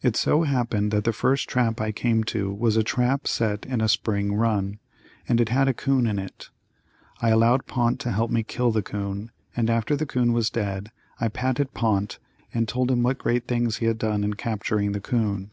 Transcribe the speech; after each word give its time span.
It 0.00 0.16
so 0.16 0.44
happened 0.44 0.92
that 0.92 1.04
the 1.04 1.12
first 1.12 1.46
trap 1.46 1.78
I 1.78 1.92
came 1.92 2.24
to 2.24 2.50
was 2.50 2.78
a 2.78 2.82
trap 2.82 3.26
set 3.26 3.66
in 3.66 3.82
a 3.82 3.86
spring 3.86 4.32
run, 4.34 4.78
and 5.28 5.42
it 5.42 5.50
had 5.50 5.68
a 5.68 5.74
'coon 5.74 6.06
in 6.06 6.18
it. 6.18 6.48
I 7.20 7.28
allowed 7.28 7.66
Pont 7.66 8.00
to 8.00 8.12
help 8.12 8.30
kill 8.46 8.70
the 8.72 8.80
'coon, 8.82 9.30
and 9.54 9.68
after 9.68 9.94
the 9.94 10.06
'coon 10.06 10.32
was 10.32 10.48
dead, 10.48 10.90
I 11.20 11.28
patted 11.28 11.74
Pont 11.74 12.18
and 12.54 12.66
told 12.66 12.90
him 12.90 13.02
what 13.02 13.18
great 13.18 13.46
things 13.46 13.76
he 13.76 13.84
had 13.84 13.98
done 13.98 14.24
in 14.24 14.32
capturing 14.32 14.92
the 14.92 15.00
'coon. 15.02 15.50